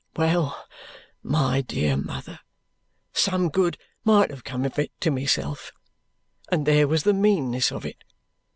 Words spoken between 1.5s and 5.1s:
dear mother, some good might have come of it